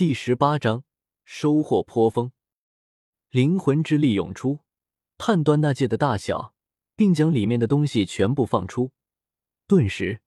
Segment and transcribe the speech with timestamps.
[0.00, 0.82] 第十八章
[1.26, 2.32] 收获颇丰，
[3.28, 4.60] 灵魂之力涌出，
[5.18, 6.54] 判断那戒的大小，
[6.96, 8.92] 并将里面的东西全部放出。
[9.66, 10.22] 顿时，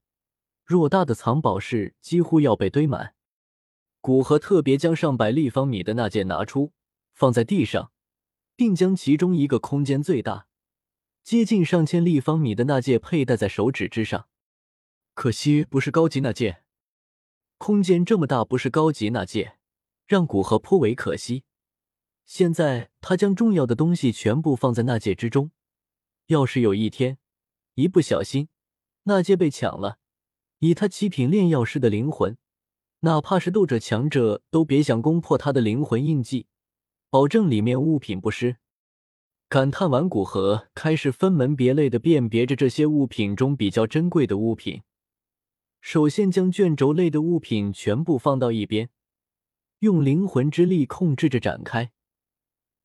[0.67, 3.15] 偌大的藏宝室几乎要被堆满。
[3.99, 6.71] 古河特别将上百立方米的那戒拿出，
[7.15, 7.91] 放在地上，
[8.55, 10.45] 并将其中一个空间最大、
[11.23, 14.27] 接近上千立方米的那戒佩戴在手指之上。
[15.15, 16.61] 可惜不是高级那戒，
[17.57, 19.57] 空间这么大，不是高级那戒。
[20.05, 21.43] 让古河颇为可惜。
[22.25, 25.51] 现在他将重要的东西全部放在那戒之中，
[26.27, 27.17] 要是有一天
[27.75, 28.47] 一不小心
[29.03, 29.97] 那戒被抢了，
[30.59, 32.37] 以他七品炼药师的灵魂，
[33.01, 36.47] 哪怕是斗者强者都别想攻破他的灵魂印记，
[37.09, 38.57] 保证里面物品不失。
[39.49, 44.81] 感叹完，古河开始分门别类的辨别着这些物品中比较珍贵的物品。
[45.81, 48.89] 首先将卷轴类的物品全部放到一边。
[49.83, 51.91] 用灵魂之力控制着展开，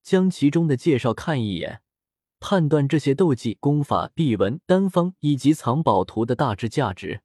[0.02, 1.80] 将其中的介绍看一眼，
[2.40, 7.20] 判断这些斗技、功法、秘文、丹方以及藏宝图的大致价值，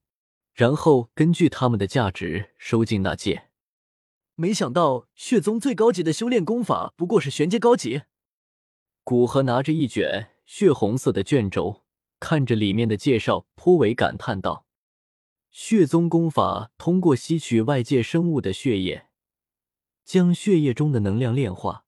[0.54, 3.50] 然后根据他们的价值收进那戒。
[4.36, 8.04] 没想到血宗最高级的修炼功法不过是玄阶高级。
[9.04, 11.82] 古河拿着一卷血红色的卷轴，
[12.20, 14.68] 看着里面的介绍，颇为感叹道
[15.50, 19.08] ：“血宗功法通过吸取外界生物的血液。”
[20.04, 21.86] 将血液中的能量炼化，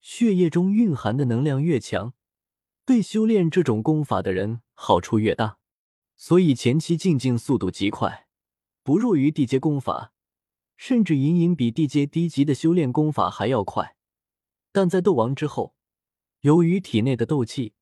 [0.00, 2.14] 血液中蕴含的能量越强，
[2.84, 5.58] 对修炼这种功法的人好处越大。
[6.16, 8.28] 所以前期进境速度极快，
[8.82, 10.12] 不弱于地阶功法，
[10.76, 13.96] 甚至隐隐比地阶低级的修炼功法还要快。
[14.72, 15.74] 但在斗王之后，
[16.40, 17.74] 由于体内的斗气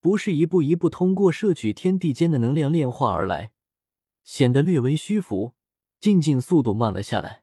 [0.00, 3.52] 不是一步一步通过摄取天地间的能量炼化而来，
[4.24, 5.54] 显得略微虚浮，
[6.00, 7.41] 进境速度慢了下来。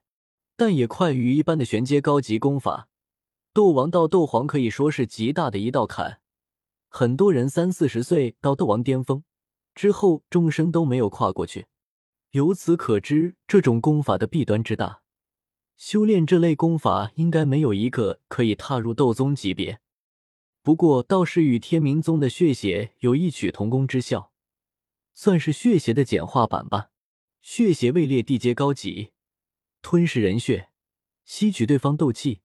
[0.60, 2.90] 但也快于一般的玄阶高级功法，
[3.54, 6.20] 斗王到斗皇可以说是极大的一道坎。
[6.90, 9.24] 很多人三四十岁到斗王巅峰
[9.74, 11.68] 之后，终生都没有跨过去。
[12.32, 15.00] 由此可知，这种功法的弊端之大。
[15.78, 19.80] 修炼这类功法，应该没有一个可以踏入斗宗级别。
[20.60, 24.30] 不过，倒是与天明宗的血血有异曲同工之效，
[25.14, 26.90] 算是血邪的简化版吧。
[27.40, 29.12] 血邪位列地阶高级。
[29.82, 30.70] 吞噬人血，
[31.24, 32.42] 吸取对方斗气。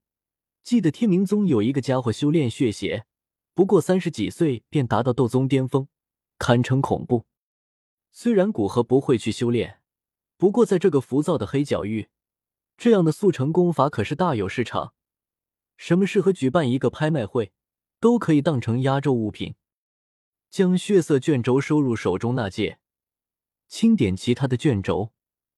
[0.64, 3.06] 记得天明宗有一个家伙修炼血邪，
[3.54, 5.88] 不过三十几岁便达到斗宗巅峰，
[6.40, 7.26] 堪称恐怖。
[8.12, 9.82] 虽然古河不会去修炼，
[10.38, 12.10] 不过在这个浮躁的黑角域，
[12.78, 14.94] 这样的速成功法可是大有市场。
[15.78, 17.52] 什么适合举办一个拍卖会，
[18.00, 19.56] 都可以当成压轴物品。
[20.50, 22.80] 将血色卷轴收入手中那戒，
[23.68, 25.12] 轻点其他的卷轴。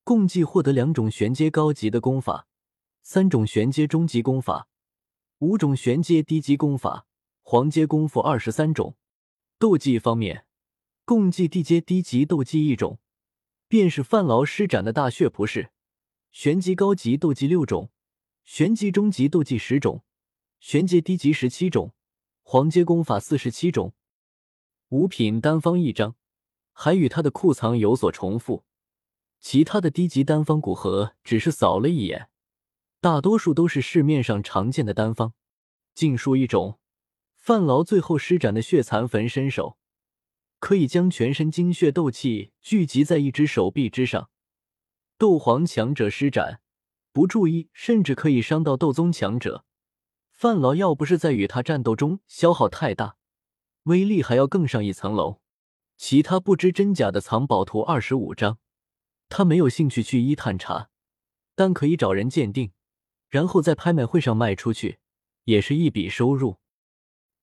[0.08, 2.48] 共计获得两种玄阶高级的功法，
[3.04, 4.70] 三种玄阶中级功法，
[5.40, 7.06] 五种玄阶低级功法，
[7.42, 8.96] 黄阶功夫二十三种。
[9.60, 10.46] 斗技方面，
[11.04, 13.00] 共计地阶低级斗技一种，
[13.68, 15.72] 便是范劳施展的大血仆式。
[16.32, 17.90] 玄级高级斗技六种，
[18.46, 20.06] 玄级中级斗技十种，
[20.62, 21.94] 玄阶低级十七种，
[22.44, 23.94] 黄阶功法四十七种。
[24.88, 26.16] 五品丹方一张，
[26.72, 28.64] 还与他的库藏有所重复。
[29.40, 32.30] 其他的低级丹方古盒只是扫了一眼，
[33.00, 35.34] 大多数都是市面上常见的丹方，
[35.94, 36.80] 尽数一种。
[37.36, 39.78] 范劳最后施展的血残焚身手，
[40.60, 44.30] 可以将全身精血斗气聚集在一只手臂之上。
[45.18, 46.60] 斗皇强者施展，
[47.14, 49.64] 不注意甚至可以伤到斗宗强者。
[50.32, 53.16] 范劳要不是在与他战斗中消耗太大，
[53.84, 55.40] 威力还要更上一层楼。
[55.96, 58.60] 其他不知真假的藏宝图二十五张。
[59.30, 60.90] 他没有兴趣去一探查，
[61.56, 62.72] 但可以找人鉴定，
[63.30, 65.00] 然后在拍卖会上卖出去，
[65.44, 66.58] 也是一笔收入。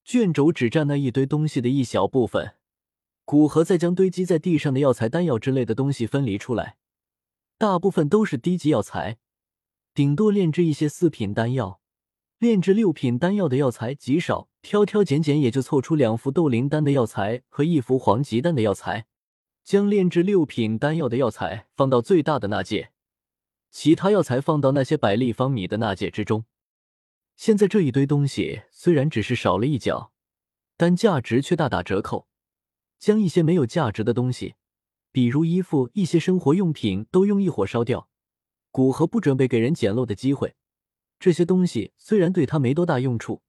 [0.05, 2.57] 卷轴只占那一堆东西的一小部分，
[3.25, 6.77] 古河再将堆积在地上的药材、丹药之类的东西分离出来，
[7.57, 9.19] 大部分都是低级药材，
[9.95, 11.81] 顶多炼制一些四品丹药，
[12.39, 19.07] 炼制六品丹药的药材极少，挑挑拣拣也就凑出两副斗灵丹的药材和一副黄级丹的药材。
[19.65, 22.91] 将炼制六品丹药的药材放到最大的那戒，
[23.71, 26.45] 其他药材放到那些百立方米的那戒之中。
[27.35, 30.13] 现在这一堆东西虽然只是少了一角，
[30.77, 32.29] 但价值却大打折扣。
[32.99, 34.55] 将一些没有价值的东西，
[35.11, 38.09] 比如衣服、一些生活用品，都用一火烧掉。
[38.71, 40.55] 古河不准备给人捡漏的机会。
[41.19, 43.43] 这些东西虽然对他没多大用处，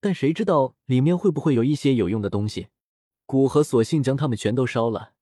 [0.00, 2.68] 但谁知道里面会不会有一些有用的东西？
[3.26, 5.14] 古河索性将它们全都烧了。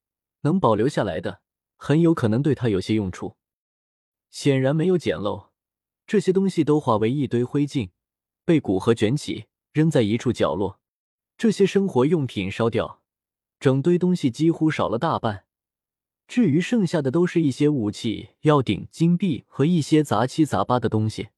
[0.46, 1.40] 能保留下来的，
[1.76, 3.37] 很有可能对他有些用处。
[4.31, 5.50] 显然没有捡漏，
[6.06, 7.90] 这些东西都化为一堆灰烬，
[8.44, 10.78] 被古河卷起，扔在一处角落。
[11.37, 13.02] 这些生活用品烧掉，
[13.58, 15.44] 整堆东西几乎少了大半。
[16.28, 21.28] 至于剩下的，都是一些武器、药鼎、金币和一些杂七杂八的东西。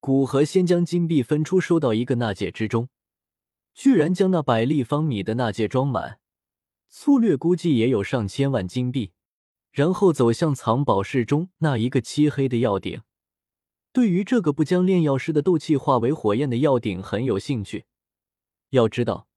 [0.00, 2.88] 古河先将金币分出，收到一个纳戒之中，
[3.74, 6.20] 居然将那百立方米的纳戒装满，
[6.88, 9.12] 粗略估计也有上千万金币。
[9.70, 13.02] 然后走向藏宝室中那一个漆黑的药鼎。
[13.92, 17.84] 对于这个不将炼药师的斗气化为火焰的药鼎很有兴趣。
[18.70, 19.28] 要知道，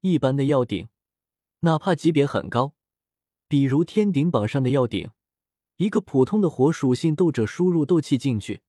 [0.00, 0.88] 一般的药鼎，
[1.60, 2.74] 哪怕级别很高，
[3.46, 5.10] 比如天顶榜上的药鼎，
[5.76, 8.62] 一个普通的火属性斗者输入斗气进去，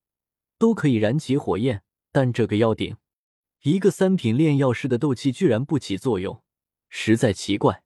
[0.58, 1.82] 都可以燃起火焰。
[2.12, 2.96] 但这个药鼎，
[3.62, 6.42] 一个三品炼药师的斗气居然不起作用，
[6.88, 7.82] 实在奇怪。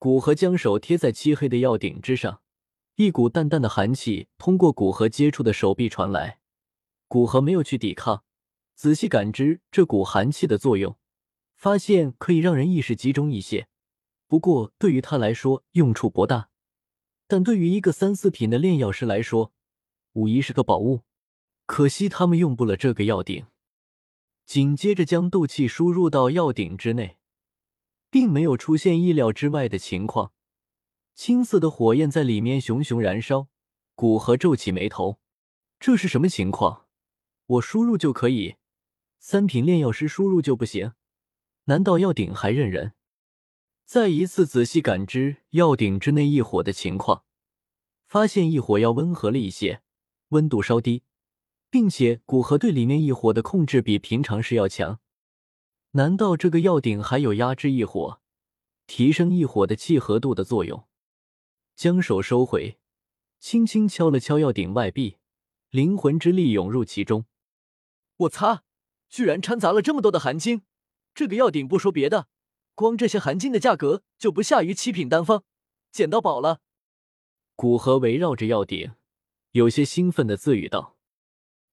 [0.00, 2.40] 古河将手贴在漆黑的药鼎之上，
[2.94, 6.40] 一股淡淡的寒气通过古河接触的手臂传来。
[7.06, 8.24] 古河没有去抵抗，
[8.74, 10.96] 仔细感知这股寒气的作用，
[11.54, 13.68] 发现可以让人意识集中一些。
[14.26, 16.48] 不过对于他来说用处不大，
[17.26, 19.52] 但对于一个三四品的炼药师来说，
[20.14, 21.02] 无疑是个宝物。
[21.66, 23.44] 可惜他们用不了这个药鼎。
[24.46, 27.18] 紧接着将斗气输入到药鼎之内，
[28.10, 30.32] 并没有出现意料之外的情况，
[31.14, 33.48] 青色的火焰在里面熊熊燃烧。
[33.94, 35.20] 古河皱起眉头，
[35.78, 36.86] 这是什么情况？
[37.46, 38.56] 我输入就可以，
[39.18, 40.94] 三品炼药师输入就不行？
[41.64, 42.94] 难道药鼎还认人？
[43.84, 47.24] 再一次仔细感知药鼎之内异火的情况，
[48.06, 49.82] 发现异火要温和了一些，
[50.28, 51.02] 温度稍低，
[51.68, 54.98] 并且古河对里面异火的控制比平常时要强。
[55.92, 58.20] 难道这个药鼎还有压制异火、
[58.86, 60.86] 提升异火的契合度的作用？
[61.74, 62.78] 将手收回，
[63.40, 65.16] 轻轻敲了敲药鼎外壁，
[65.70, 67.24] 灵魂之力涌入其中。
[68.18, 68.62] 我擦！
[69.08, 70.62] 居然掺杂了这么多的寒晶，
[71.12, 72.28] 这个药鼎不说别的，
[72.76, 75.42] 光这些寒晶的价格就不下于七品丹方，
[75.90, 76.60] 捡到宝了！
[77.56, 78.92] 古河围绕着药鼎，
[79.50, 80.96] 有些兴奋的自语道：“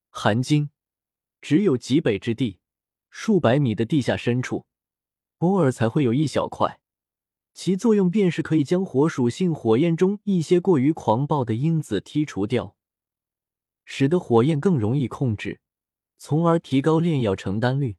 [0.10, 0.72] 寒晶
[1.40, 2.60] 只有极北之地，
[3.20, 4.68] 数百米的地下深处，
[5.40, 6.80] 偶尔才会有一小块，
[7.52, 12.76] 其作用便是可以将火属性火焰中一些过于狂暴的因子剔除掉，
[13.86, 15.60] 使得火焰更容易控制。”
[16.20, 17.98] 从而提高炼药成单率。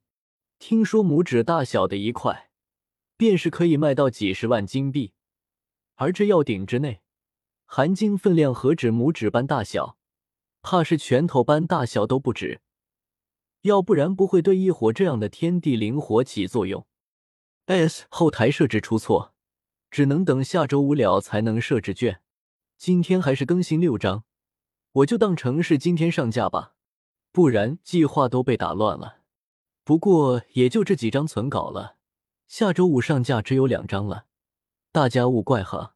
[0.61, 2.50] 听说拇指大小的一块，
[3.17, 5.12] 便是可以卖到几十万金币。
[5.97, 7.03] 而这药鼎之内，
[7.65, 9.99] 含金分量何止拇指般大小，
[10.62, 12.61] 怕是拳头般大小都不止。
[13.69, 16.87] 要不然不会对异火这样的天地灵火起作用。
[17.67, 19.35] S 后台设置出错，
[19.91, 22.20] 只能等下周五了才能设置卷。
[22.76, 24.25] 今天还是更新六章，
[24.93, 26.75] 我就当成是今天上架吧。
[27.31, 29.19] 不然计划都被打乱了。
[29.85, 31.97] 不过也就这几张存稿了，
[32.47, 34.25] 下周五上架只有两张了，
[34.91, 35.94] 大家勿怪哈。